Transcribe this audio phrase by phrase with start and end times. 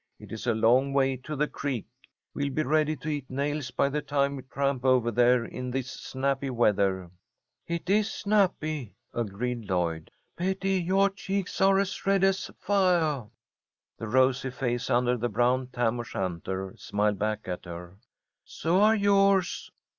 [0.17, 1.85] It is a long way to the creek.
[2.33, 5.91] We'll be ready to eat nails by the time we tramp over there in this
[5.91, 7.11] snappy weather."
[7.67, 10.09] "It is snappy," agreed Lloyd.
[10.35, 13.25] "Betty, yoah cheeks are as red as fiah."
[13.99, 17.99] The rosy face under the brown tam o' shanter smiled back at her.
[18.43, 19.69] "So are yours.